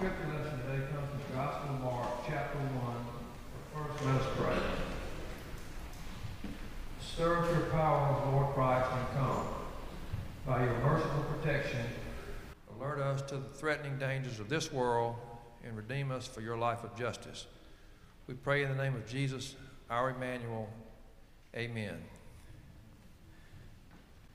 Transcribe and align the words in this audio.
scripture 0.00 0.28
lesson 0.34 0.58
today 0.60 0.86
comes 0.94 1.10
from 1.10 1.20
the 1.28 1.36
Gospel 1.36 1.74
of 1.74 1.80
Mark, 1.82 2.08
chapter 2.26 2.56
1. 2.56 3.06
But 3.52 3.92
first, 3.92 4.06
let 4.06 4.14
us 4.14 4.26
pray. 4.38 4.56
Stir 7.02 7.36
up 7.36 7.50
your 7.50 7.68
power, 7.68 8.32
Lord 8.32 8.54
Christ, 8.54 8.88
and 8.92 9.18
come. 9.18 9.46
By 10.46 10.64
your 10.64 10.72
merciful 10.78 11.22
protection, 11.24 11.82
alert 12.74 12.98
us 12.98 13.20
to 13.28 13.36
the 13.36 13.48
threatening 13.50 13.98
dangers 13.98 14.40
of 14.40 14.48
this 14.48 14.72
world 14.72 15.16
and 15.62 15.76
redeem 15.76 16.10
us 16.10 16.26
for 16.26 16.40
your 16.40 16.56
life 16.56 16.82
of 16.82 16.96
justice. 16.96 17.44
We 18.26 18.32
pray 18.32 18.62
in 18.62 18.74
the 18.74 18.82
name 18.82 18.94
of 18.94 19.06
Jesus, 19.06 19.54
our 19.90 20.08
Emmanuel. 20.08 20.70
Amen. 21.54 21.98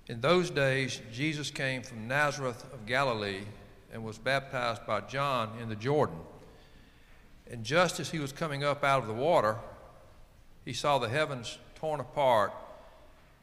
In 0.05 0.21
those 0.21 0.52
days, 0.52 1.02
Jesus 1.11 1.50
came 1.50 1.82
from 1.82 2.07
Nazareth 2.07 2.63
of 2.71 2.86
Galilee 2.86 3.45
and 3.96 4.04
was 4.04 4.18
baptized 4.18 4.86
by 4.86 5.00
John 5.00 5.57
in 5.62 5.70
the 5.70 5.75
Jordan. 5.75 6.17
And 7.49 7.63
just 7.63 8.02
as 8.02 8.09
he 8.09 8.20
was 8.20 8.34
coming 8.34 8.62
up 8.62 8.84
out 8.84 8.99
of 8.99 9.08
the 9.08 9.13
water, 9.13 9.55
he 10.66 10.73
saw 10.73 10.98
the 10.98 11.08
heavens 11.08 11.58
torn 11.76 12.02
apart 12.02 12.52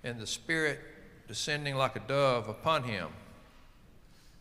and 0.04 0.20
the 0.20 0.26
Spirit 0.26 0.78
descending 1.26 1.74
like 1.74 1.96
a 1.96 2.00
dove 2.00 2.50
upon 2.50 2.82
him. 2.82 3.08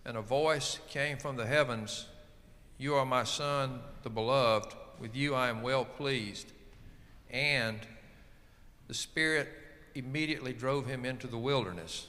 And 0.04 0.18
a 0.18 0.22
voice 0.22 0.80
came 0.90 1.18
from 1.18 1.38
the 1.38 1.46
heavens 1.46 2.08
You 2.78 2.96
are 2.96 3.06
my 3.06 3.24
Son, 3.24 3.80
the 4.04 4.10
beloved. 4.10 4.74
With 5.00 5.16
you 5.16 5.34
I 5.34 5.48
am 5.48 5.62
well 5.62 5.86
pleased. 5.86 6.52
And 7.30 7.80
the 8.90 8.94
Spirit 8.94 9.48
immediately 9.96 10.52
drove 10.52 10.88
him 10.88 11.06
into 11.06 11.28
the 11.28 11.38
wilderness. 11.38 12.08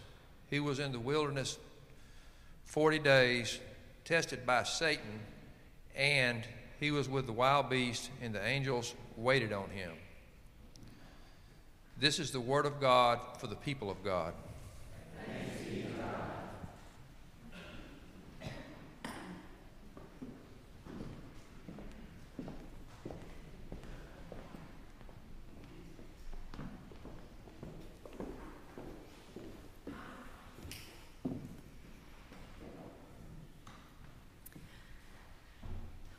He 0.51 0.59
was 0.59 0.81
in 0.81 0.91
the 0.91 0.99
wilderness 0.99 1.57
40 2.65 2.99
days, 2.99 3.61
tested 4.13 4.45
by 4.45 4.63
Satan, 4.63 5.21
and 5.97 6.47
he 6.79 6.91
was 6.91 7.09
with 7.09 7.25
the 7.25 7.33
wild 7.33 7.71
beasts, 7.71 8.11
and 8.21 8.35
the 8.35 8.45
angels 8.45 8.93
waited 9.17 9.55
on 9.55 9.71
him. 9.71 9.91
This 11.99 12.19
is 12.19 12.31
the 12.31 12.39
word 12.39 12.67
of 12.67 12.79
God 12.79 13.21
for 13.39 13.47
the 13.47 13.57
people 13.57 13.91
of 13.91 14.05
God. 14.05 14.35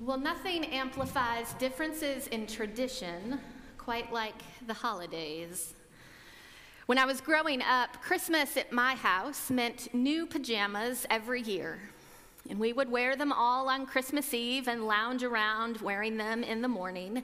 Well, 0.05 0.17
nothing 0.17 0.65
amplifies 0.65 1.53
differences 1.53 2.27
in 2.27 2.45
tradition 2.45 3.39
quite 3.77 4.11
like 4.11 4.35
the 4.67 4.73
holidays. 4.73 5.75
When 6.87 6.97
I 6.97 7.05
was 7.05 7.21
growing 7.21 7.61
up, 7.61 8.01
Christmas 8.01 8.57
at 8.57 8.73
my 8.73 8.95
house 8.95 9.49
meant 9.49 9.93
new 9.93 10.25
pajamas 10.25 11.05
every 11.09 11.41
year. 11.41 11.79
And 12.49 12.59
we 12.59 12.73
would 12.73 12.91
wear 12.91 13.15
them 13.15 13.31
all 13.31 13.69
on 13.69 13.85
Christmas 13.85 14.33
Eve 14.33 14.67
and 14.67 14.87
lounge 14.87 15.23
around 15.23 15.77
wearing 15.77 16.17
them 16.17 16.43
in 16.43 16.61
the 16.61 16.67
morning. 16.67 17.23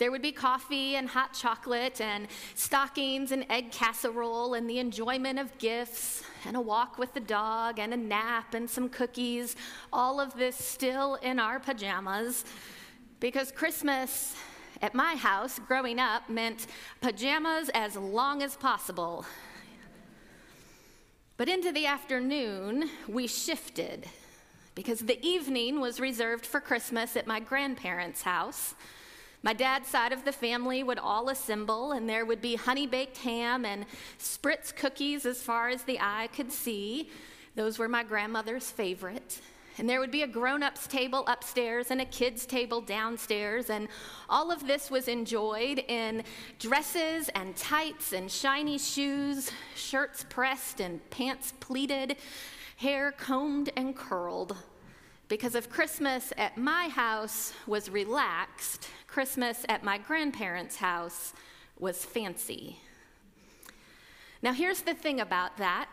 There 0.00 0.10
would 0.10 0.22
be 0.22 0.32
coffee 0.32 0.96
and 0.96 1.06
hot 1.06 1.34
chocolate 1.34 2.00
and 2.00 2.26
stockings 2.54 3.32
and 3.32 3.44
egg 3.50 3.70
casserole 3.70 4.54
and 4.54 4.68
the 4.68 4.78
enjoyment 4.78 5.38
of 5.38 5.58
gifts 5.58 6.22
and 6.46 6.56
a 6.56 6.60
walk 6.60 6.98
with 6.98 7.12
the 7.12 7.20
dog 7.20 7.78
and 7.78 7.92
a 7.92 7.98
nap 7.98 8.54
and 8.54 8.68
some 8.68 8.88
cookies. 8.88 9.56
All 9.92 10.18
of 10.18 10.34
this 10.38 10.56
still 10.56 11.16
in 11.16 11.38
our 11.38 11.60
pajamas 11.60 12.46
because 13.20 13.52
Christmas 13.52 14.34
at 14.80 14.94
my 14.94 15.16
house 15.16 15.58
growing 15.58 15.98
up 16.00 16.30
meant 16.30 16.66
pajamas 17.02 17.68
as 17.74 17.94
long 17.94 18.42
as 18.42 18.56
possible. 18.56 19.26
But 21.36 21.50
into 21.50 21.72
the 21.72 21.84
afternoon, 21.84 22.88
we 23.06 23.26
shifted 23.26 24.06
because 24.74 25.00
the 25.00 25.22
evening 25.22 25.78
was 25.78 26.00
reserved 26.00 26.46
for 26.46 26.58
Christmas 26.58 27.16
at 27.18 27.26
my 27.26 27.38
grandparents' 27.38 28.22
house. 28.22 28.74
My 29.42 29.54
dad's 29.54 29.88
side 29.88 30.12
of 30.12 30.24
the 30.24 30.32
family 30.32 30.82
would 30.82 30.98
all 30.98 31.30
assemble, 31.30 31.92
and 31.92 32.08
there 32.08 32.26
would 32.26 32.42
be 32.42 32.56
honey 32.56 32.86
baked 32.86 33.18
ham 33.18 33.64
and 33.64 33.86
spritz 34.18 34.74
cookies 34.74 35.24
as 35.24 35.42
far 35.42 35.70
as 35.70 35.82
the 35.82 35.98
eye 35.98 36.28
could 36.34 36.52
see. 36.52 37.08
Those 37.54 37.78
were 37.78 37.88
my 37.88 38.02
grandmother's 38.02 38.70
favorite. 38.70 39.40
And 39.78 39.88
there 39.88 39.98
would 39.98 40.10
be 40.10 40.22
a 40.22 40.26
grown 40.26 40.62
ups 40.62 40.86
table 40.86 41.24
upstairs 41.26 41.90
and 41.90 42.02
a 42.02 42.04
kids' 42.04 42.44
table 42.44 42.82
downstairs. 42.82 43.70
And 43.70 43.88
all 44.28 44.50
of 44.50 44.66
this 44.66 44.90
was 44.90 45.08
enjoyed 45.08 45.78
in 45.88 46.22
dresses 46.58 47.30
and 47.30 47.56
tights 47.56 48.12
and 48.12 48.30
shiny 48.30 48.76
shoes, 48.76 49.50
shirts 49.74 50.26
pressed 50.28 50.80
and 50.80 51.08
pants 51.08 51.54
pleated, 51.60 52.16
hair 52.76 53.12
combed 53.12 53.70
and 53.74 53.96
curled. 53.96 54.54
Because 55.30 55.54
if 55.54 55.70
Christmas 55.70 56.32
at 56.36 56.58
my 56.58 56.88
house 56.88 57.52
was 57.68 57.88
relaxed, 57.88 58.88
Christmas 59.06 59.64
at 59.68 59.84
my 59.84 59.96
grandparents' 59.96 60.74
house 60.74 61.32
was 61.78 62.04
fancy. 62.04 62.80
Now, 64.42 64.52
here's 64.52 64.82
the 64.82 64.92
thing 64.92 65.20
about 65.20 65.56
that 65.58 65.88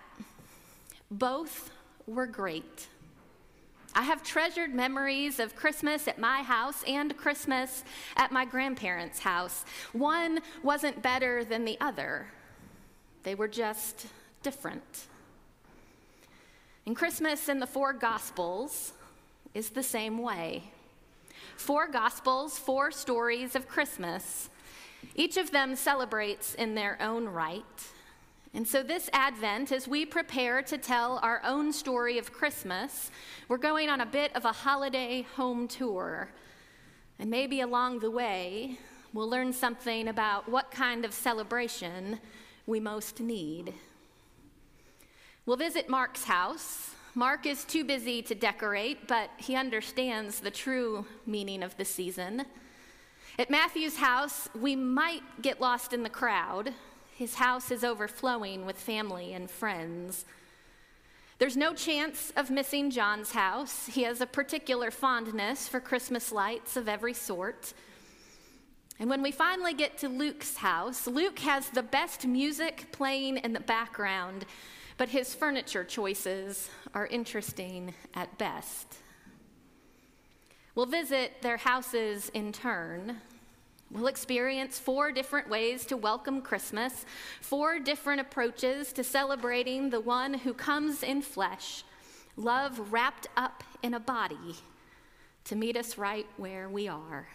both 1.12 1.70
were 2.08 2.25
great. 2.25 2.88
I 3.94 4.02
have 4.02 4.24
treasured 4.24 4.74
memories 4.74 5.40
of 5.40 5.56
Christmas 5.56 6.08
at 6.08 6.18
my 6.18 6.42
house 6.42 6.84
and 6.88 7.16
Christmas 7.16 7.84
at 8.16 8.31
my 8.31 8.44
grandparents' 8.44 9.19
house. 9.19 9.66
One 9.94 10.40
wasn't 10.64 11.04
better 11.04 11.46
than 11.46 11.64
the 11.64 11.78
other, 11.80 12.25
they 13.22 13.36
were 13.36 13.48
just 13.48 14.08
different. 14.42 15.06
And 16.88 16.96
Christmas 16.96 17.50
in 17.50 17.59
the 17.59 17.68
four 17.68 17.94
Gospels 17.94 18.94
is 19.57 19.69
the 19.69 19.81
same 19.81 20.19
way. 20.19 20.62
Four 21.56 21.88
Gospels, 21.88 22.59
four 22.59 22.91
stories 22.91 23.56
of 23.56 23.68
Christmas. 23.68 24.51
Each 25.16 25.35
of 25.35 25.50
them 25.50 25.75
celebrates 25.75 26.53
in 26.53 26.75
their 26.75 26.95
own 27.01 27.25
right. 27.25 27.63
And 28.53 28.68
so, 28.68 28.84
this 28.84 29.09
Advent, 29.13 29.72
as 29.72 29.88
we 29.88 30.06
prepare 30.06 30.62
to 30.62 30.78
tell 30.78 31.19
our 31.23 31.41
own 31.44 31.73
story 31.73 32.19
of 32.19 32.31
Christmas, 32.31 33.09
we're 33.47 33.57
going 33.57 33.90
on 33.90 34.00
a 34.01 34.06
bit 34.06 34.35
of 34.35 34.45
a 34.45 34.51
holiday 34.51 35.23
home 35.35 35.68
tour. 35.68 36.29
And 37.18 37.31
maybe 37.31 37.62
along 37.62 38.00
the 38.00 38.12
way, 38.12 38.78
we'll 39.12 39.29
learn 39.29 39.51
something 39.53 40.07
about 40.07 40.47
what 40.47 40.69
kind 40.69 41.03
of 41.03 41.16
celebration 41.16 42.19
we 42.68 42.79
most 42.79 43.19
need. 43.19 43.74
We'll 45.47 45.57
visit 45.57 45.89
Mark's 45.89 46.25
house. 46.25 46.91
Mark 47.18 47.48
is 47.48 47.66
too 47.66 47.84
busy 47.84 48.22
to 48.22 48.36
decorate, 48.36 49.08
but 49.08 49.32
he 49.38 49.56
understands 49.56 50.40
the 50.40 50.52
true 50.52 51.04
meaning 51.26 51.64
of 51.64 51.76
the 51.76 51.84
season. 51.84 52.46
At 53.40 53.50
Matthew's 53.50 53.98
house, 53.98 54.48
we 54.54 54.76
might 54.76 55.24
get 55.42 55.60
lost 55.60 55.94
in 55.94 56.04
the 56.04 56.12
crowd. 56.12 56.76
His 57.16 57.34
house 57.34 57.72
is 57.72 57.84
overflowing 57.84 58.68
with 58.68 58.78
family 58.78 59.34
and 59.34 59.50
friends. 59.50 60.26
There's 61.40 61.58
no 61.58 61.74
chance 61.74 62.32
of 62.38 62.52
missing 62.52 62.92
John's 62.92 63.32
house. 63.32 63.88
He 63.88 64.04
has 64.04 64.22
a 64.22 64.28
particular 64.28 64.92
fondness 64.92 65.68
for 65.68 65.80
Christmas 65.80 66.32
lights 66.32 66.78
of 66.78 66.88
every 66.88 67.16
sort. 67.16 67.74
And 69.00 69.10
when 69.10 69.24
we 69.24 69.32
finally 69.32 69.74
get 69.74 69.98
to 70.00 70.08
Luke's 70.08 70.58
house, 70.58 71.08
Luke 71.08 71.40
has 71.40 71.72
the 71.72 71.82
best 71.82 72.28
music 72.28 72.90
playing 72.92 73.38
in 73.38 73.54
the 73.54 73.60
background, 73.60 74.46
but 74.97 75.09
his 75.09 75.35
furniture 75.35 75.84
choices 75.84 76.69
are 76.94 77.08
interesting 77.08 77.94
at 78.16 78.38
best. 78.38 78.97
We'll 80.74 80.88
visit 80.88 81.42
their 81.42 81.57
houses 81.57 82.30
in 82.33 82.51
turn. 82.51 83.18
We'll 83.89 84.07
experience 84.07 84.77
four 84.80 85.12
different 85.12 85.50
ways 85.50 85.86
to 85.86 85.98
welcome 85.98 86.42
Christmas, 86.42 87.06
four 87.42 87.80
different 87.80 88.22
approaches 88.22 88.92
to 88.94 89.04
celebrating 89.04 89.89
the 89.89 90.01
one 90.01 90.33
who 90.33 90.54
comes 90.54 91.04
in 91.04 91.22
flesh, 91.22 91.83
love 92.36 92.92
wrapped 92.92 93.27
up 93.38 93.63
in 93.81 93.94
a 93.94 94.00
body 94.00 94.56
to 95.45 95.56
meet 95.56 95.77
us 95.77 95.98
right 95.98 96.27
where 96.36 96.68
we 96.68 96.88
are. 96.88 97.27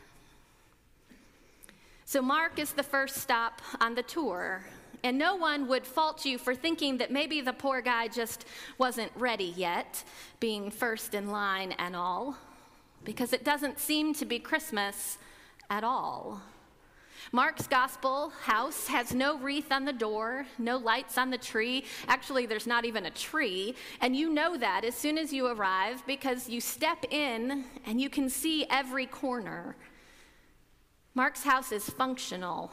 So, 2.04 2.20
Mark 2.20 2.58
is 2.58 2.72
the 2.72 2.82
first 2.82 3.16
stop 3.16 3.62
on 3.80 3.94
the 3.94 4.02
tour, 4.02 4.66
and 5.04 5.18
no 5.18 5.36
one 5.36 5.66
would 5.68 5.86
fault 5.86 6.24
you 6.24 6.38
for 6.38 6.54
thinking 6.54 6.98
that 6.98 7.10
maybe 7.10 7.40
the 7.40 7.52
poor 7.52 7.80
guy 7.80 8.08
just 8.08 8.44
wasn't 8.78 9.12
ready 9.16 9.52
yet, 9.56 10.02
being 10.40 10.70
first 10.70 11.14
in 11.14 11.30
line 11.30 11.72
and 11.72 11.96
all, 11.96 12.36
because 13.04 13.32
it 13.32 13.44
doesn't 13.44 13.78
seem 13.78 14.14
to 14.14 14.24
be 14.24 14.38
Christmas 14.38 15.18
at 15.70 15.84
all. 15.84 16.40
Mark's 17.30 17.66
gospel 17.66 18.30
house 18.42 18.86
has 18.88 19.14
no 19.14 19.38
wreath 19.38 19.70
on 19.72 19.84
the 19.84 19.92
door, 19.92 20.44
no 20.58 20.76
lights 20.76 21.16
on 21.16 21.30
the 21.30 21.38
tree. 21.38 21.84
Actually, 22.08 22.46
there's 22.46 22.66
not 22.66 22.84
even 22.84 23.06
a 23.06 23.10
tree. 23.10 23.74
And 24.00 24.16
you 24.16 24.30
know 24.30 24.56
that 24.56 24.84
as 24.84 24.94
soon 24.94 25.16
as 25.16 25.32
you 25.32 25.46
arrive 25.46 26.04
because 26.06 26.48
you 26.48 26.60
step 26.60 27.04
in 27.10 27.64
and 27.86 28.00
you 28.00 28.10
can 28.10 28.28
see 28.28 28.66
every 28.68 29.06
corner. 29.06 29.76
Mark's 31.14 31.44
house 31.44 31.72
is 31.72 31.88
functional. 31.88 32.72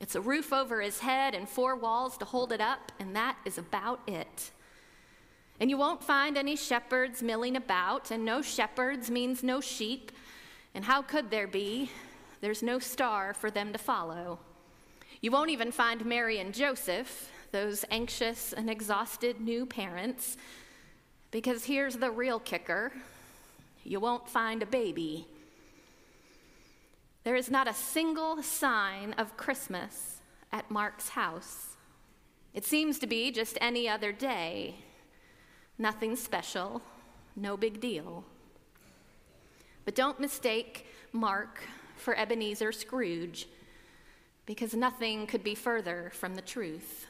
It's 0.00 0.14
a 0.14 0.20
roof 0.20 0.52
over 0.52 0.80
his 0.80 1.00
head 1.00 1.34
and 1.34 1.48
four 1.48 1.76
walls 1.76 2.16
to 2.18 2.24
hold 2.24 2.52
it 2.52 2.60
up, 2.60 2.90
and 2.98 3.14
that 3.14 3.36
is 3.44 3.58
about 3.58 4.00
it. 4.06 4.50
And 5.60 5.68
you 5.68 5.76
won't 5.76 6.02
find 6.02 6.38
any 6.38 6.56
shepherds 6.56 7.22
milling 7.22 7.54
about, 7.54 8.10
and 8.10 8.24
no 8.24 8.40
shepherds 8.40 9.10
means 9.10 9.42
no 9.42 9.60
sheep. 9.60 10.10
And 10.74 10.86
how 10.86 11.02
could 11.02 11.30
there 11.30 11.46
be? 11.46 11.90
There's 12.40 12.62
no 12.62 12.78
star 12.78 13.34
for 13.34 13.50
them 13.50 13.72
to 13.72 13.78
follow. 13.78 14.38
You 15.20 15.30
won't 15.30 15.50
even 15.50 15.70
find 15.70 16.06
Mary 16.06 16.38
and 16.38 16.54
Joseph, 16.54 17.30
those 17.52 17.84
anxious 17.90 18.54
and 18.54 18.70
exhausted 18.70 19.38
new 19.38 19.66
parents, 19.66 20.38
because 21.30 21.64
here's 21.64 21.96
the 21.96 22.10
real 22.10 22.40
kicker 22.40 22.90
you 23.84 23.98
won't 23.98 24.28
find 24.28 24.62
a 24.62 24.66
baby. 24.66 25.26
There 27.30 27.36
is 27.36 27.48
not 27.48 27.68
a 27.68 27.74
single 27.74 28.42
sign 28.42 29.12
of 29.12 29.36
Christmas 29.36 30.20
at 30.50 30.68
Mark's 30.68 31.10
house. 31.10 31.76
It 32.54 32.64
seems 32.64 32.98
to 32.98 33.06
be 33.06 33.30
just 33.30 33.56
any 33.60 33.88
other 33.88 34.10
day. 34.10 34.74
Nothing 35.78 36.16
special, 36.16 36.82
no 37.36 37.56
big 37.56 37.80
deal. 37.80 38.24
But 39.84 39.94
don't 39.94 40.18
mistake 40.18 40.86
Mark 41.12 41.62
for 41.94 42.16
Ebenezer 42.16 42.72
Scrooge, 42.72 43.46
because 44.44 44.74
nothing 44.74 45.28
could 45.28 45.44
be 45.44 45.54
further 45.54 46.10
from 46.12 46.34
the 46.34 46.42
truth. 46.42 47.06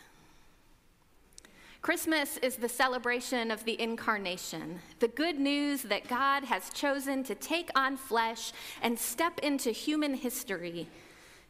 Christmas 1.82 2.36
is 2.38 2.56
the 2.56 2.68
celebration 2.68 3.50
of 3.50 3.64
the 3.64 3.80
incarnation, 3.80 4.80
the 4.98 5.08
good 5.08 5.40
news 5.40 5.80
that 5.82 6.08
God 6.08 6.44
has 6.44 6.68
chosen 6.74 7.24
to 7.24 7.34
take 7.34 7.70
on 7.74 7.96
flesh 7.96 8.52
and 8.82 8.98
step 8.98 9.40
into 9.42 9.70
human 9.70 10.12
history 10.12 10.88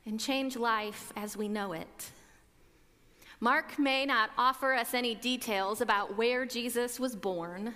and 0.06 0.20
change 0.20 0.56
life 0.56 1.12
as 1.16 1.36
we 1.36 1.48
know 1.48 1.72
it. 1.72 2.10
Mark 3.40 3.76
may 3.76 4.06
not 4.06 4.30
offer 4.38 4.72
us 4.72 4.94
any 4.94 5.16
details 5.16 5.80
about 5.80 6.16
where 6.16 6.46
Jesus 6.46 7.00
was 7.00 7.16
born, 7.16 7.74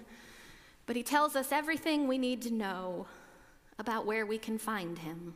but 0.86 0.94
he 0.94 1.02
tells 1.02 1.34
us 1.34 1.50
everything 1.50 2.06
we 2.06 2.18
need 2.18 2.40
to 2.42 2.52
know 2.52 3.06
about 3.80 4.06
where 4.06 4.26
we 4.26 4.38
can 4.38 4.58
find 4.58 4.98
him. 4.98 5.34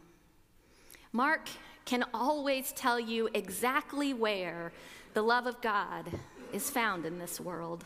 Mark 1.13 1.49
can 1.85 2.05
always 2.15 2.71
tell 2.73 3.01
you 3.01 3.29
exactly 3.35 4.15
where 4.15 4.73
the 5.15 5.23
love 5.23 5.47
of 5.47 5.61
God 5.61 6.13
is 6.53 6.71
found 6.71 7.07
in 7.07 7.19
this 7.19 7.41
world. 7.41 7.85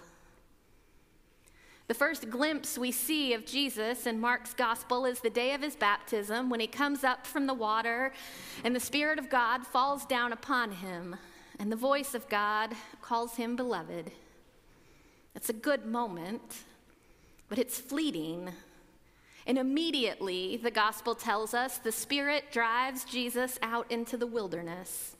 The 1.88 1.94
first 1.94 2.30
glimpse 2.30 2.78
we 2.78 2.90
see 2.90 3.34
of 3.34 3.44
Jesus 3.44 4.06
in 4.06 4.20
Mark's 4.20 4.54
gospel 4.54 5.04
is 5.04 5.20
the 5.20 5.30
day 5.30 5.52
of 5.52 5.62
his 5.62 5.76
baptism 5.76 6.48
when 6.48 6.60
he 6.60 6.66
comes 6.66 7.04
up 7.04 7.26
from 7.26 7.46
the 7.46 7.54
water 7.54 8.12
and 8.64 8.74
the 8.74 8.80
Spirit 8.80 9.18
of 9.18 9.28
God 9.28 9.66
falls 9.66 10.06
down 10.06 10.32
upon 10.32 10.72
him, 10.72 11.16
and 11.58 11.70
the 11.70 11.76
voice 11.76 12.14
of 12.14 12.28
God 12.28 12.72
calls 13.02 13.36
him 13.36 13.56
beloved. 13.56 14.10
It's 15.34 15.48
a 15.48 15.54
good 15.54 15.86
moment, 15.86 16.62
but 17.48 17.58
it's 17.58 17.78
fleeting 17.78 18.52
and 19.46 19.58
immediately, 19.58 20.56
the 20.56 20.70
gospel 20.70 21.14
tells 21.14 21.52
us, 21.52 21.78
the 21.78 21.92
Spirit 21.92 22.52
drives 22.52 23.04
Jesus 23.04 23.58
out 23.62 23.90
into 23.90 24.16
the 24.16 24.26
wilderness. 24.26 25.16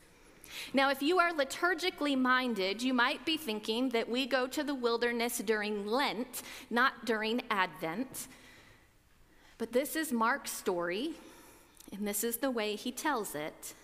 Now, 0.74 0.90
if 0.90 1.02
you 1.02 1.18
are 1.18 1.32
liturgically 1.32 2.18
minded, 2.18 2.82
you 2.82 2.94
might 2.94 3.24
be 3.24 3.36
thinking 3.36 3.90
that 3.90 4.08
we 4.08 4.26
go 4.26 4.46
to 4.46 4.62
the 4.62 4.74
wilderness 4.74 5.38
during 5.38 5.86
Lent, 5.86 6.42
not 6.70 7.04
during 7.04 7.42
Advent. 7.50 8.28
But 9.58 9.72
this 9.72 9.96
is 9.96 10.12
Mark's 10.12 10.50
story, 10.50 11.12
and 11.92 12.06
this 12.06 12.24
is 12.24 12.38
the 12.38 12.50
way 12.50 12.74
he 12.74 12.92
tells 12.92 13.34
it. 13.34 13.74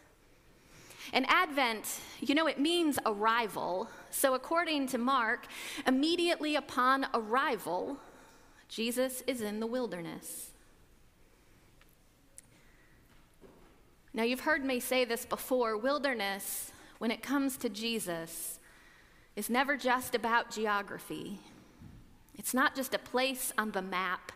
And 1.13 1.25
Advent, 1.29 2.01
you 2.21 2.35
know, 2.35 2.47
it 2.47 2.61
means 2.61 2.99
arrival. 3.07 3.89
So, 4.11 4.35
according 4.35 4.89
to 4.89 4.99
Mark, 4.99 5.47
immediately 5.87 6.57
upon 6.57 7.07
arrival, 7.15 7.99
Jesus 8.69 9.23
is 9.27 9.41
in 9.41 9.61
the 9.61 9.67
wilderness. 9.67 10.51
Now, 14.19 14.25
you've 14.25 14.41
heard 14.41 14.65
me 14.65 14.81
say 14.81 15.05
this 15.05 15.25
before 15.25 15.79
wilderness, 15.79 16.73
when 16.99 17.13
it 17.13 17.23
comes 17.23 17.57
to 17.59 17.69
Jesus, 17.69 18.59
is 19.37 19.49
never 19.49 19.77
just 19.77 20.17
about 20.17 20.51
geography. 20.51 21.39
It's 22.37 22.53
not 22.53 22.75
just 22.75 22.95
a 22.95 22.99
place 22.99 23.53
on 23.57 23.71
the 23.71 23.81
map, 23.81 24.33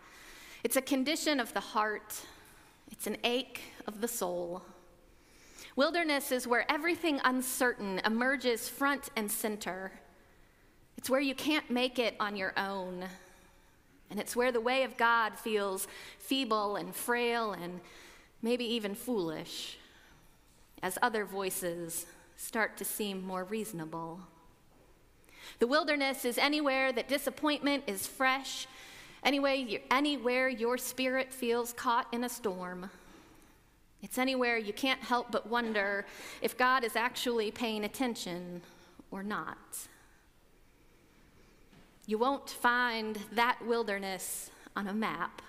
it's 0.63 0.77
a 0.77 0.81
condition 0.81 1.37
of 1.41 1.53
the 1.53 1.59
heart, 1.59 2.21
it's 2.93 3.07
an 3.07 3.17
ache 3.25 3.59
of 3.85 3.99
the 3.99 4.07
soul. 4.07 4.63
Wilderness 5.75 6.31
is 6.31 6.47
where 6.47 6.65
everything 6.71 7.19
uncertain 7.25 7.99
emerges 8.05 8.69
front 8.69 9.09
and 9.17 9.29
center. 9.29 9.91
It's 10.97 11.09
where 11.09 11.19
you 11.19 11.35
can't 11.35 11.69
make 11.69 11.99
it 11.99 12.15
on 12.21 12.37
your 12.37 12.57
own. 12.57 13.03
And 14.09 14.17
it's 14.17 14.33
where 14.33 14.53
the 14.53 14.61
way 14.61 14.83
of 14.83 14.95
God 14.95 15.37
feels 15.37 15.89
feeble 16.19 16.77
and 16.77 16.95
frail 16.95 17.51
and 17.51 17.81
maybe 18.43 18.65
even 18.65 18.93
foolish 18.93 19.77
as 20.83 20.99
other 21.01 21.25
voices 21.25 22.05
start 22.35 22.77
to 22.77 22.85
seem 22.85 23.25
more 23.25 23.45
reasonable. 23.45 24.19
The 25.59 25.67
wilderness 25.67 26.25
is 26.25 26.37
anywhere 26.37 26.91
that 26.91 27.07
disappointment 27.07 27.85
is 27.87 28.05
fresh, 28.05 28.67
anyway, 29.23 29.81
anywhere 29.89 30.49
your 30.49 30.77
spirit 30.77 31.33
feels 31.33 31.73
caught 31.73 32.07
in 32.13 32.23
a 32.23 32.29
storm. 32.29 32.89
It's 34.01 34.17
anywhere 34.17 34.57
you 34.57 34.73
can't 34.73 34.99
help 34.99 35.31
but 35.31 35.47
wonder 35.47 36.05
if 36.41 36.57
God 36.57 36.83
is 36.83 36.97
actually 36.97 37.49
paying 37.51 37.85
attention 37.85 38.61
or 39.09 39.23
not. 39.23 39.87
You 42.05 42.17
won't 42.17 42.49
find 42.49 43.17
that 43.31 43.65
wilderness 43.65 44.51
on 44.75 44.89
a 44.89 44.93
map, 44.93 45.41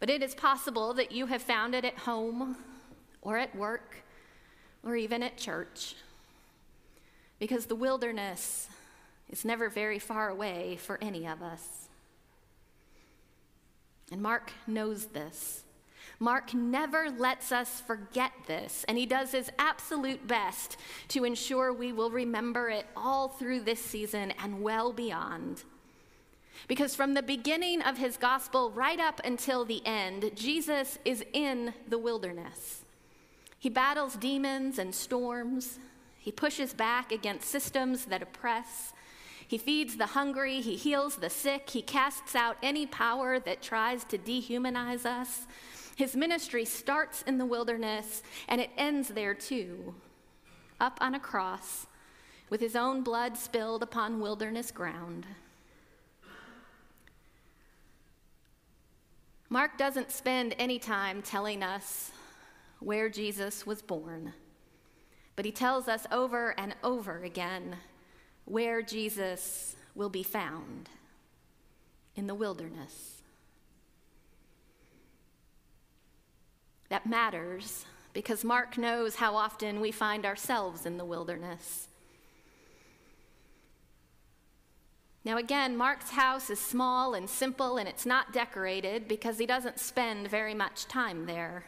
but 0.00 0.10
it 0.10 0.22
is 0.22 0.34
possible 0.34 0.94
that 0.94 1.12
you 1.12 1.26
have 1.26 1.42
found 1.42 1.74
it 1.74 1.84
at 1.84 1.98
home 1.98 2.56
or 3.20 3.36
at 3.36 3.54
work 3.54 4.04
or 4.84 4.96
even 4.96 5.22
at 5.22 5.36
church. 5.36 5.94
Because 7.38 7.66
the 7.66 7.74
wilderness 7.74 8.68
is 9.28 9.44
never 9.44 9.68
very 9.68 9.98
far 9.98 10.28
away 10.28 10.76
for 10.76 10.98
any 11.02 11.26
of 11.26 11.42
us. 11.42 11.88
And 14.10 14.22
Mark 14.22 14.52
knows 14.66 15.06
this. 15.06 15.64
Mark 16.20 16.52
never 16.52 17.10
lets 17.10 17.52
us 17.52 17.80
forget 17.80 18.32
this, 18.46 18.84
and 18.88 18.98
he 18.98 19.06
does 19.06 19.30
his 19.30 19.50
absolute 19.58 20.26
best 20.26 20.76
to 21.08 21.24
ensure 21.24 21.72
we 21.72 21.92
will 21.92 22.10
remember 22.10 22.70
it 22.70 22.86
all 22.96 23.28
through 23.28 23.60
this 23.60 23.84
season 23.84 24.32
and 24.42 24.60
well 24.60 24.92
beyond. 24.92 25.62
Because 26.66 26.94
from 26.94 27.14
the 27.14 27.22
beginning 27.22 27.82
of 27.82 27.98
his 27.98 28.16
gospel 28.16 28.70
right 28.70 28.98
up 28.98 29.20
until 29.24 29.64
the 29.64 29.84
end, 29.86 30.30
Jesus 30.34 30.98
is 31.04 31.24
in 31.32 31.72
the 31.86 31.98
wilderness. 31.98 32.84
He 33.58 33.68
battles 33.68 34.14
demons 34.16 34.78
and 34.78 34.94
storms. 34.94 35.78
He 36.18 36.32
pushes 36.32 36.74
back 36.74 37.12
against 37.12 37.48
systems 37.48 38.06
that 38.06 38.22
oppress. 38.22 38.92
He 39.46 39.56
feeds 39.56 39.96
the 39.96 40.06
hungry. 40.06 40.60
He 40.60 40.76
heals 40.76 41.16
the 41.16 41.30
sick. 41.30 41.70
He 41.70 41.82
casts 41.82 42.34
out 42.34 42.58
any 42.62 42.86
power 42.86 43.38
that 43.40 43.62
tries 43.62 44.04
to 44.04 44.18
dehumanize 44.18 45.06
us. 45.06 45.46
His 45.96 46.14
ministry 46.14 46.64
starts 46.64 47.22
in 47.22 47.38
the 47.38 47.46
wilderness 47.46 48.22
and 48.46 48.60
it 48.60 48.70
ends 48.76 49.08
there 49.08 49.34
too, 49.34 49.94
up 50.78 50.98
on 51.00 51.14
a 51.14 51.20
cross 51.20 51.86
with 52.50 52.60
his 52.60 52.76
own 52.76 53.02
blood 53.02 53.36
spilled 53.36 53.82
upon 53.82 54.20
wilderness 54.20 54.70
ground. 54.70 55.26
Mark 59.50 59.78
doesn't 59.78 60.12
spend 60.12 60.54
any 60.58 60.78
time 60.78 61.22
telling 61.22 61.62
us 61.62 62.10
where 62.80 63.08
Jesus 63.08 63.66
was 63.66 63.80
born, 63.80 64.34
but 65.36 65.44
he 65.44 65.52
tells 65.52 65.88
us 65.88 66.06
over 66.12 66.54
and 66.58 66.74
over 66.84 67.22
again 67.22 67.76
where 68.44 68.82
Jesus 68.82 69.74
will 69.94 70.10
be 70.10 70.22
found 70.22 70.90
in 72.14 72.26
the 72.26 72.34
wilderness. 72.34 73.22
That 76.90 77.06
matters 77.06 77.86
because 78.12 78.44
Mark 78.44 78.76
knows 78.76 79.16
how 79.16 79.34
often 79.34 79.80
we 79.80 79.92
find 79.92 80.26
ourselves 80.26 80.84
in 80.84 80.98
the 80.98 81.04
wilderness. 81.04 81.87
Now, 85.28 85.36
again, 85.36 85.76
Mark's 85.76 86.08
house 86.08 86.48
is 86.48 86.58
small 86.58 87.12
and 87.12 87.28
simple 87.28 87.76
and 87.76 87.86
it's 87.86 88.06
not 88.06 88.32
decorated 88.32 89.06
because 89.06 89.36
he 89.36 89.44
doesn't 89.44 89.78
spend 89.78 90.26
very 90.28 90.54
much 90.54 90.86
time 90.86 91.26
there. 91.26 91.64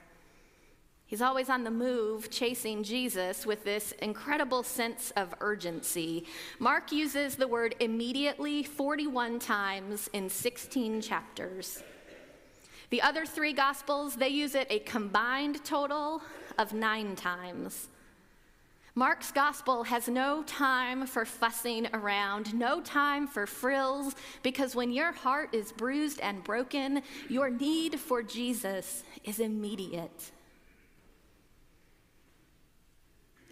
He's 1.05 1.21
always 1.21 1.51
on 1.51 1.65
the 1.65 1.71
move, 1.71 2.31
chasing 2.31 2.83
Jesus 2.83 3.45
with 3.45 3.63
this 3.63 3.93
incredible 4.01 4.63
sense 4.63 5.13
of 5.15 5.35
urgency. 5.43 6.25
Mark 6.59 6.91
uses 6.91 7.37
the 7.37 7.47
word 7.47 7.75
immediately 7.81 8.63
41 8.63 9.39
times 9.41 10.09
in 10.15 10.31
16 10.31 11.03
chapters. 11.03 11.83
The 12.89 13.03
other 13.03 13.27
three 13.27 13.53
Gospels, 13.53 14.17
they 14.17 14.31
use 14.31 14.55
it 14.55 14.69
a 14.71 14.79
combined 14.79 15.63
total 15.67 16.23
of 16.57 16.73
nine 16.73 17.15
times. 17.15 17.90
Mark's 18.95 19.31
gospel 19.31 19.85
has 19.85 20.09
no 20.09 20.43
time 20.43 21.07
for 21.07 21.25
fussing 21.25 21.87
around, 21.93 22.53
no 22.55 22.81
time 22.81 23.27
for 23.27 23.47
frills, 23.47 24.15
because 24.43 24.75
when 24.75 24.93
your 24.93 25.13
heart 25.13 25.55
is 25.55 25.73
bruised 25.73 26.21
and 26.21 26.43
broken, 26.43 27.03
your 27.29 27.51
need 27.51 28.01
for 28.01 28.23
Jesus 28.23 29.05
is 29.25 29.39
immediate. 29.39 30.33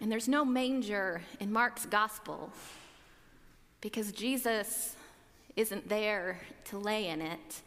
And 0.01 0.11
there's 0.11 0.29
no 0.29 0.45
manger 0.45 1.23
in 1.41 1.53
Mark's 1.53 1.87
gospel 1.87 2.53
because 3.81 4.13
Jesus 4.13 4.97
isn't 5.57 5.89
there 5.89 6.41
to 6.65 6.79
lay 6.79 7.09
in 7.09 7.21
it. 7.21 7.63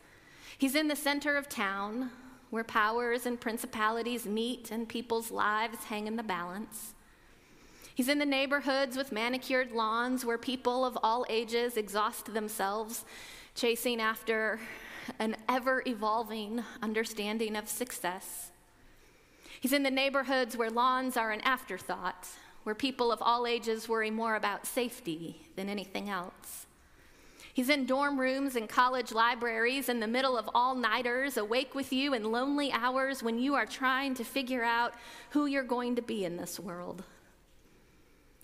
He's 0.58 0.75
in 0.75 0.88
the 0.88 0.96
center 0.96 1.36
of 1.36 1.50
town 1.50 2.12
where 2.50 2.63
powers 2.63 3.25
and 3.25 3.40
principalities 3.40 4.25
meet 4.25 4.72
and 4.72 4.88
people's 4.88 5.32
lives 5.32 5.86
hang 5.86 6.08
in 6.08 6.16
the 6.18 6.24
balance. 6.24 6.94
He's 7.94 8.08
in 8.08 8.20
the 8.20 8.26
neighborhoods 8.26 8.96
with 8.96 9.12
manicured 9.12 9.72
lawns 9.72 10.24
where 10.26 10.38
people 10.38 10.86
of 10.86 10.98
all 11.04 11.26
ages 11.30 11.78
exhaust 11.78 12.34
themselves 12.34 13.06
chasing 13.56 14.00
after 14.00 14.60
an 15.20 15.36
ever 15.50 15.84
evolving 15.86 16.64
understanding 16.82 17.56
of 17.56 17.68
success. 17.68 18.52
He's 19.60 19.74
in 19.74 19.84
the 19.84 19.92
neighborhoods 19.92 20.56
where 20.56 20.70
lawns 20.70 21.18
are 21.18 21.32
an 21.32 21.42
afterthought, 21.42 22.28
where 22.64 22.76
people 22.76 23.12
of 23.12 23.22
all 23.22 23.46
ages 23.46 23.90
worry 23.90 24.10
more 24.10 24.36
about 24.36 24.66
safety 24.66 25.42
than 25.56 25.70
anything 25.70 26.10
else. 26.10 26.66
He's 27.54 27.70
in 27.70 27.86
dorm 27.86 28.20
rooms 28.20 28.56
and 28.56 28.70
college 28.70 29.12
libraries 29.12 29.90
in 29.90 30.00
the 30.00 30.08
middle 30.08 30.38
of 30.38 30.50
all 30.56 30.74
nighters, 30.74 31.36
awake 31.36 31.76
with 31.76 31.92
you 31.92 32.14
in 32.14 32.32
lonely 32.32 32.72
hours 32.72 33.22
when 33.22 33.38
you 33.38 33.56
are 33.56 33.66
trying 33.66 34.14
to 34.16 34.24
figure 34.24 34.64
out 34.64 34.94
who 35.32 35.46
you're 35.46 35.64
going 35.64 35.96
to 35.98 36.02
be 36.02 36.24
in 36.24 36.38
this 36.38 36.60
world. 36.60 37.04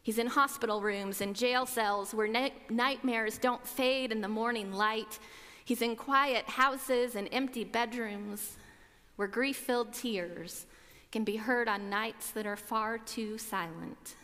He's 0.08 0.20
in 0.20 0.28
hospital 0.28 0.82
rooms 0.82 1.20
and 1.20 1.36
jail 1.36 1.66
cells 1.66 2.14
where 2.14 2.30
na- 2.30 2.52
nightmares 2.70 3.38
don't 3.38 3.68
fade 3.68 4.14
in 4.14 4.22
the 4.22 4.30
morning 4.30 4.72
light. 4.72 5.20
He's 5.66 5.82
in 5.82 5.98
quiet 5.98 6.46
houses 6.46 7.16
and 7.16 7.28
empty 7.30 7.66
bedrooms 7.66 8.56
where 9.18 9.28
grief 9.28 9.58
filled 9.58 9.92
tears 9.92 10.66
can 11.12 11.26
be 11.26 11.36
heard 11.36 11.68
on 11.68 11.90
nights 11.90 12.32
that 12.32 12.46
are 12.46 12.56
far 12.56 12.98
too 12.98 13.38
silent. 13.38 14.16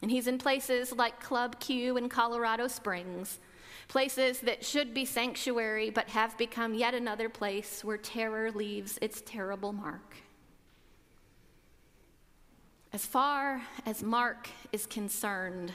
And 0.00 0.12
he's 0.12 0.28
in 0.28 0.38
places 0.38 0.92
like 0.92 1.18
Club 1.18 1.58
Q 1.58 1.96
in 1.96 2.08
Colorado 2.08 2.68
Springs, 2.68 3.40
places 3.88 4.38
that 4.42 4.64
should 4.64 4.94
be 4.94 5.04
sanctuary 5.04 5.90
but 5.90 6.10
have 6.10 6.38
become 6.38 6.72
yet 6.72 6.94
another 6.94 7.28
place 7.28 7.82
where 7.82 7.98
terror 7.98 8.52
leaves 8.52 8.96
its 9.02 9.24
terrible 9.26 9.72
mark. 9.72 10.18
As 12.94 13.06
far 13.06 13.62
as 13.86 14.02
Mark 14.02 14.50
is 14.70 14.84
concerned, 14.84 15.72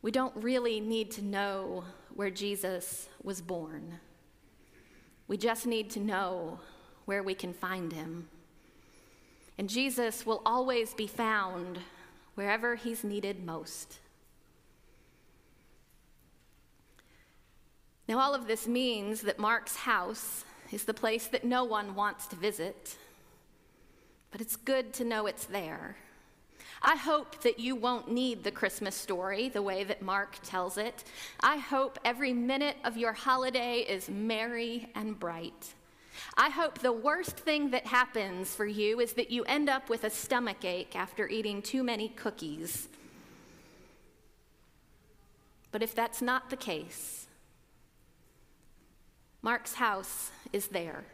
we 0.00 0.10
don't 0.10 0.34
really 0.34 0.80
need 0.80 1.10
to 1.12 1.22
know 1.22 1.84
where 2.14 2.30
Jesus 2.30 3.06
was 3.22 3.42
born. 3.42 4.00
We 5.28 5.36
just 5.36 5.66
need 5.66 5.90
to 5.90 6.00
know 6.00 6.58
where 7.04 7.22
we 7.22 7.34
can 7.34 7.52
find 7.52 7.92
him. 7.92 8.30
And 9.58 9.68
Jesus 9.68 10.24
will 10.24 10.40
always 10.46 10.94
be 10.94 11.06
found 11.06 11.80
wherever 12.34 12.74
he's 12.74 13.04
needed 13.04 13.44
most. 13.44 13.98
Now, 18.08 18.20
all 18.20 18.34
of 18.34 18.46
this 18.46 18.66
means 18.66 19.20
that 19.20 19.38
Mark's 19.38 19.76
house 19.76 20.46
is 20.72 20.84
the 20.84 20.94
place 20.94 21.26
that 21.26 21.44
no 21.44 21.64
one 21.64 21.94
wants 21.94 22.26
to 22.28 22.36
visit, 22.36 22.96
but 24.30 24.40
it's 24.40 24.56
good 24.56 24.92
to 24.94 25.04
know 25.04 25.26
it's 25.26 25.44
there. 25.46 25.96
I 26.82 26.96
hope 26.96 27.42
that 27.42 27.60
you 27.60 27.76
won't 27.76 28.10
need 28.10 28.42
the 28.42 28.50
Christmas 28.50 28.94
story 28.94 29.50
the 29.50 29.60
way 29.60 29.84
that 29.84 30.00
Mark 30.00 30.36
tells 30.42 30.78
it. 30.78 31.04
I 31.40 31.58
hope 31.58 31.98
every 32.04 32.32
minute 32.32 32.76
of 32.84 32.96
your 32.96 33.12
holiday 33.12 33.80
is 33.80 34.08
merry 34.08 34.88
and 34.94 35.18
bright. 35.18 35.74
I 36.36 36.48
hope 36.48 36.78
the 36.78 36.92
worst 36.92 37.36
thing 37.36 37.70
that 37.70 37.86
happens 37.86 38.54
for 38.54 38.66
you 38.66 39.00
is 39.00 39.12
that 39.14 39.30
you 39.30 39.44
end 39.44 39.68
up 39.68 39.90
with 39.90 40.04
a 40.04 40.10
stomach 40.10 40.64
ache 40.64 40.96
after 40.96 41.28
eating 41.28 41.60
too 41.60 41.82
many 41.82 42.08
cookies. 42.08 42.88
But 45.72 45.82
if 45.82 45.94
that's 45.94 46.22
not 46.22 46.50
the 46.50 46.56
case, 46.56 47.26
Mark's 49.42 49.74
house 49.74 50.30
is 50.52 50.68
there, 50.68 51.04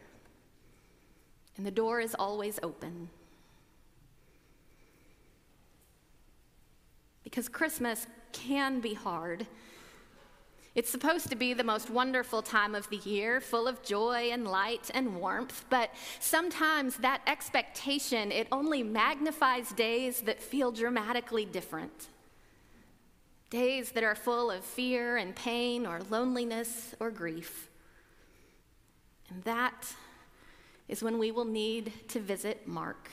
and 1.57 1.65
the 1.65 1.71
door 1.71 1.99
is 1.99 2.15
always 2.15 2.59
open. 2.63 3.09
Because 7.23 7.49
Christmas 7.49 8.07
can 8.31 8.79
be 8.79 8.93
hard 8.93 9.47
it's 10.77 10.91
supposed 10.91 11.31
to 11.31 11.35
be 11.35 11.55
the 11.55 11.63
most 11.63 11.89
wonderful 11.89 12.43
time 12.43 12.75
of 12.75 12.87
the 12.91 12.97
year, 12.97 13.41
full 13.41 13.67
of 13.67 13.81
joy 13.81 14.29
and 14.31 14.47
light 14.47 14.91
and 14.93 15.15
warmth, 15.19 15.65
but 15.71 15.89
sometimes 16.19 16.97
that 16.97 17.23
expectation, 17.25 18.31
it 18.31 18.47
only 18.51 18.83
magnifies 18.83 19.71
days 19.71 20.21
that 20.21 20.39
feel 20.39 20.71
dramatically 20.71 21.45
different. 21.45 22.09
Days 23.49 23.91
that 23.93 24.03
are 24.03 24.13
full 24.13 24.51
of 24.51 24.63
fear 24.63 25.17
and 25.17 25.35
pain 25.35 25.87
or 25.87 25.99
loneliness 26.11 26.93
or 26.99 27.09
grief. 27.09 27.69
And 29.31 29.43
that 29.45 29.95
is 30.87 31.03
when 31.03 31.17
we 31.17 31.31
will 31.31 31.45
need 31.45 31.91
to 32.09 32.19
visit 32.19 32.67
Mark. 32.67 33.09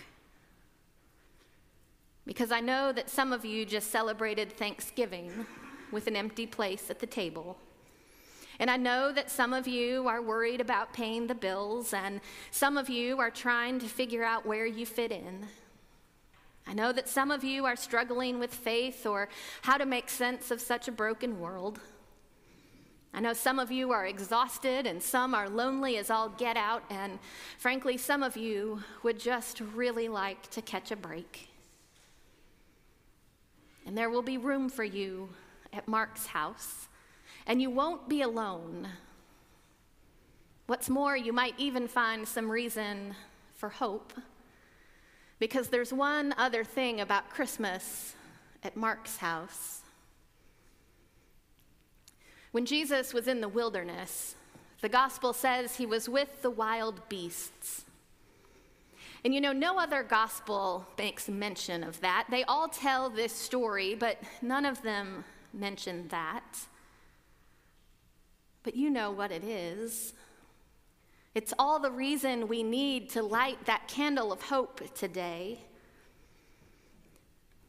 Because 2.26 2.52
I 2.52 2.60
know 2.60 2.92
that 2.92 3.10
some 3.10 3.32
of 3.32 3.44
you 3.44 3.66
just 3.66 3.90
celebrated 3.90 4.52
Thanksgiving 4.52 5.46
with 5.92 6.06
an 6.06 6.16
empty 6.16 6.46
place 6.46 6.90
at 6.90 6.98
the 6.98 7.06
table. 7.06 7.58
And 8.58 8.70
I 8.70 8.76
know 8.76 9.12
that 9.12 9.30
some 9.30 9.52
of 9.52 9.66
you 9.66 10.06
are 10.06 10.22
worried 10.22 10.60
about 10.60 10.92
paying 10.92 11.26
the 11.26 11.34
bills, 11.34 11.92
and 11.92 12.20
some 12.50 12.78
of 12.78 12.88
you 12.88 13.18
are 13.18 13.30
trying 13.30 13.80
to 13.80 13.86
figure 13.86 14.22
out 14.22 14.46
where 14.46 14.66
you 14.66 14.86
fit 14.86 15.10
in. 15.10 15.46
I 16.66 16.72
know 16.72 16.92
that 16.92 17.08
some 17.08 17.30
of 17.30 17.44
you 17.44 17.66
are 17.66 17.76
struggling 17.76 18.38
with 18.38 18.54
faith 18.54 19.06
or 19.06 19.28
how 19.62 19.76
to 19.76 19.84
make 19.84 20.08
sense 20.08 20.50
of 20.50 20.60
such 20.60 20.88
a 20.88 20.92
broken 20.92 21.40
world. 21.40 21.80
I 23.16 23.20
know 23.20 23.32
some 23.32 23.60
of 23.60 23.70
you 23.70 23.92
are 23.92 24.06
exhausted 24.06 24.88
and 24.88 25.00
some 25.00 25.36
are 25.36 25.48
lonely 25.48 25.98
as 25.98 26.10
all 26.10 26.30
get 26.30 26.56
out, 26.56 26.82
and 26.90 27.20
frankly, 27.58 27.96
some 27.96 28.24
of 28.24 28.36
you 28.36 28.82
would 29.04 29.20
just 29.20 29.60
really 29.60 30.08
like 30.08 30.50
to 30.50 30.60
catch 30.60 30.90
a 30.90 30.96
break. 30.96 31.48
And 33.86 33.96
there 33.96 34.10
will 34.10 34.22
be 34.22 34.36
room 34.36 34.68
for 34.68 34.82
you 34.82 35.28
at 35.72 35.86
Mark's 35.86 36.26
house, 36.26 36.88
and 37.46 37.62
you 37.62 37.70
won't 37.70 38.08
be 38.08 38.22
alone. 38.22 38.88
What's 40.66 40.90
more, 40.90 41.16
you 41.16 41.32
might 41.32 41.54
even 41.56 41.86
find 41.86 42.26
some 42.26 42.50
reason 42.50 43.14
for 43.54 43.68
hope. 43.68 44.12
Because 45.38 45.68
there's 45.68 45.92
one 45.92 46.34
other 46.36 46.64
thing 46.64 47.00
about 47.00 47.30
Christmas 47.30 48.16
at 48.64 48.76
Mark's 48.76 49.18
house. 49.18 49.83
When 52.54 52.66
Jesus 52.66 53.12
was 53.12 53.26
in 53.26 53.40
the 53.40 53.48
wilderness, 53.48 54.36
the 54.80 54.88
gospel 54.88 55.32
says 55.32 55.74
he 55.74 55.86
was 55.86 56.08
with 56.08 56.40
the 56.40 56.50
wild 56.50 57.08
beasts. 57.08 57.84
And 59.24 59.34
you 59.34 59.40
know, 59.40 59.52
no 59.52 59.76
other 59.76 60.04
gospel 60.04 60.86
makes 60.96 61.28
mention 61.28 61.82
of 61.82 62.00
that. 62.02 62.26
They 62.30 62.44
all 62.44 62.68
tell 62.68 63.10
this 63.10 63.32
story, 63.32 63.96
but 63.96 64.22
none 64.40 64.64
of 64.64 64.80
them 64.82 65.24
mention 65.52 66.06
that. 66.10 66.60
But 68.62 68.76
you 68.76 68.88
know 68.88 69.10
what 69.10 69.32
it 69.32 69.42
is. 69.42 70.12
It's 71.34 71.52
all 71.58 71.80
the 71.80 71.90
reason 71.90 72.46
we 72.46 72.62
need 72.62 73.10
to 73.10 73.22
light 73.24 73.66
that 73.66 73.88
candle 73.88 74.32
of 74.32 74.42
hope 74.42 74.94
today. 74.94 75.58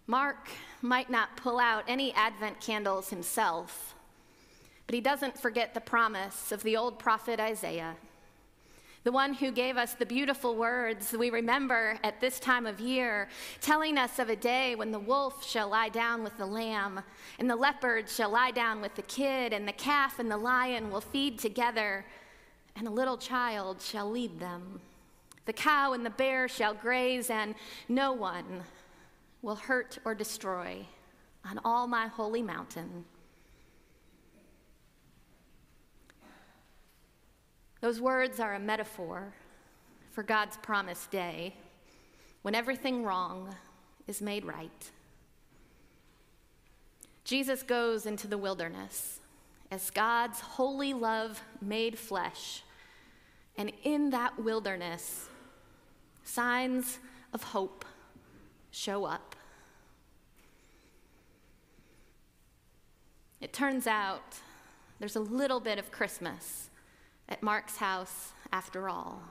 Mark 0.06 0.48
might 0.84 1.10
not 1.10 1.38
pull 1.38 1.58
out 1.58 1.86
any 1.88 2.14
Advent 2.14 2.62
candles 2.62 3.10
himself, 3.10 3.95
but 4.86 4.96
he 4.96 5.02
doesn't 5.02 5.38
forget 5.38 5.74
the 5.74 5.82
promise 5.82 6.52
of 6.52 6.64
the 6.64 6.78
old 6.78 7.00
prophet 7.00 7.40
Isaiah 7.40 7.96
the 9.06 9.12
one 9.12 9.36
who 9.36 9.52
gave 9.52 9.78
us 9.78 9.94
the 9.94 10.06
beautiful 10.06 10.56
words 10.56 11.14
we 11.14 11.30
remember 11.30 12.00
at 12.04 12.20
this 12.20 12.40
time 12.40 12.66
of 12.66 12.80
year, 12.80 13.30
telling 13.62 14.00
us 14.00 14.18
of 14.18 14.30
a 14.30 14.36
day 14.36 14.74
when 14.74 14.90
the 14.90 14.98
wolf 14.98 15.48
shall 15.48 15.70
lie 15.70 15.90
down 15.90 16.24
with 16.24 16.36
the 16.40 16.46
lamb, 16.46 17.00
and 17.38 17.48
the 17.48 17.56
leopard 17.56 18.10
shall 18.10 18.32
lie 18.32 18.50
down 18.50 18.82
with 18.82 18.96
the 18.96 19.04
kid, 19.04 19.54
and 19.54 19.68
the 19.68 19.74
calf 19.74 20.18
and 20.18 20.30
the 20.30 20.38
lion 20.38 20.90
will 20.90 21.02
feed 21.02 21.38
together, 21.38 22.04
and 22.76 22.88
a 22.88 22.92
little 22.92 23.16
child 23.16 23.80
shall 23.80 24.10
lead 24.10 24.40
them. 24.40 24.82
The 25.46 25.54
cow 25.54 25.94
and 25.94 26.04
the 26.04 26.10
bear 26.10 26.48
shall 26.48 26.74
graze, 26.74 27.30
and 27.30 27.54
no 27.88 28.12
one 28.12 28.64
will 29.44 29.56
hurt 29.56 30.00
or 30.04 30.16
destroy 30.16 30.84
on 31.48 31.60
all 31.64 31.86
my 31.86 32.08
holy 32.08 32.42
mountain. 32.42 33.06
Those 37.86 38.02
words 38.02 38.40
are 38.40 38.56
a 38.56 38.60
metaphor 38.60 39.32
for 40.10 40.24
God's 40.24 40.58
promised 40.58 41.12
day 41.12 41.54
when 42.42 42.56
everything 42.56 43.04
wrong 43.04 43.54
is 44.08 44.24
made 44.24 44.44
right. 44.44 44.90
Jesus 47.26 47.62
goes 47.62 48.08
into 48.08 48.26
the 48.26 48.40
wilderness 48.40 49.20
as 49.70 49.92
God's 49.92 50.40
holy 50.40 50.96
love 50.96 51.44
made 51.62 52.00
flesh. 52.00 52.64
And 53.56 53.72
in 53.84 54.10
that 54.10 54.40
wilderness, 54.40 55.30
signs 56.24 56.98
of 57.34 57.44
hope 57.44 57.86
show 58.72 59.06
up. 59.06 59.36
It 63.40 63.54
turns 63.54 63.86
out 63.86 64.40
there's 64.98 65.16
a 65.16 65.20
little 65.20 65.60
bit 65.60 65.78
of 65.78 65.92
Christmas 65.92 66.72
at 67.30 67.44
Mark's 67.44 67.78
house 67.78 68.34
after 68.52 68.90
all. 68.90 69.22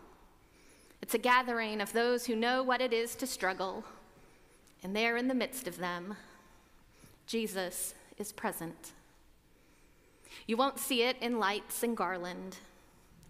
It's 1.03 1.15
a 1.15 1.19
gathering 1.19 1.81
of 1.81 1.93
those 1.93 2.27
who 2.27 2.35
know 2.35 2.63
what 2.63 2.81
it 2.81 2.93
is 2.93 3.15
to 3.17 3.27
struggle, 3.27 3.85
and 4.83 4.97
there 4.97 5.17
in 5.17 5.29
the 5.29 5.35
midst 5.35 5.69
of 5.69 5.79
them, 5.79 6.17
Jesus 7.27 7.95
is 8.19 8.33
present. 8.33 8.93
You 10.47 10.57
won't 10.57 10.79
see 10.79 11.03
it 11.03 11.17
in 11.21 11.39
lights 11.39 11.83
and 11.83 11.97
garland. 11.97 12.57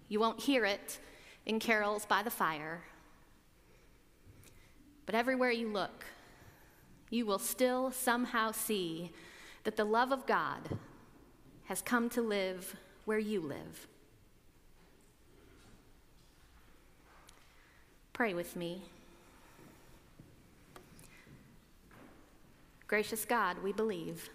You 0.08 0.20
won't 0.20 0.40
hear 0.40 0.64
it 0.64 0.98
in 1.46 1.58
carols 1.60 2.06
by 2.06 2.22
the 2.22 2.30
fire. 2.30 2.82
But 5.06 5.14
everywhere 5.14 5.50
you 5.50 5.68
look, 5.68 6.04
you 7.10 7.26
will 7.26 7.38
still 7.38 7.90
somehow 7.90 8.52
see 8.52 9.12
that 9.64 9.76
the 9.76 9.84
love 9.84 10.12
of 10.12 10.26
God 10.26 10.78
has 11.64 11.82
come 11.82 12.08
to 12.10 12.22
live 12.22 12.76
where 13.04 13.18
you 13.18 13.40
live. 13.40 13.86
Pray 18.14 18.32
with 18.32 18.54
me. 18.54 18.80
Gracious 22.86 23.24
God, 23.24 23.56
we 23.64 23.72
believe. 23.72 24.30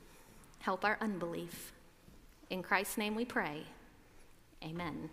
Help 0.60 0.84
our 0.84 0.98
unbelief. 1.00 1.72
In 2.50 2.62
Christ's 2.62 2.98
name 2.98 3.16
we 3.16 3.24
pray. 3.24 3.64
Amen. 4.62 5.10